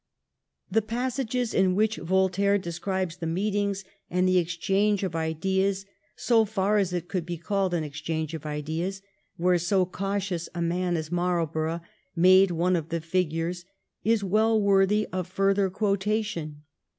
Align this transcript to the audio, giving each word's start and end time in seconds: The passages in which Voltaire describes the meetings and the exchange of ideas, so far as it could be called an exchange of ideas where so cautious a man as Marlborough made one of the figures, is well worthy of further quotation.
The 0.71 0.81
passages 0.81 1.53
in 1.53 1.75
which 1.75 1.97
Voltaire 1.97 2.57
describes 2.57 3.17
the 3.17 3.27
meetings 3.27 3.83
and 4.09 4.27
the 4.27 4.39
exchange 4.39 5.03
of 5.03 5.15
ideas, 5.15 5.85
so 6.15 6.43
far 6.43 6.79
as 6.79 6.91
it 6.91 7.07
could 7.07 7.23
be 7.23 7.37
called 7.37 7.75
an 7.75 7.83
exchange 7.83 8.33
of 8.33 8.43
ideas 8.43 9.03
where 9.37 9.59
so 9.59 9.85
cautious 9.85 10.49
a 10.55 10.59
man 10.63 10.97
as 10.97 11.11
Marlborough 11.11 11.81
made 12.15 12.49
one 12.49 12.75
of 12.75 12.89
the 12.89 12.99
figures, 12.99 13.63
is 14.03 14.23
well 14.23 14.59
worthy 14.59 15.05
of 15.13 15.27
further 15.27 15.69
quotation. 15.69 16.63